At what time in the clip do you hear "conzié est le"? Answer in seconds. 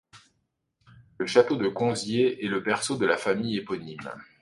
1.69-2.59